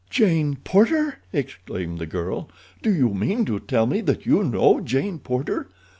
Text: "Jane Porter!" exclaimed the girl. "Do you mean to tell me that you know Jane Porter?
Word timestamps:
"Jane 0.09 0.55
Porter!" 0.63 1.19
exclaimed 1.31 1.99
the 1.99 2.07
girl. 2.07 2.49
"Do 2.81 2.91
you 2.91 3.09
mean 3.13 3.45
to 3.45 3.59
tell 3.59 3.85
me 3.85 4.01
that 4.01 4.25
you 4.25 4.43
know 4.43 4.79
Jane 4.79 5.19
Porter? 5.19 5.69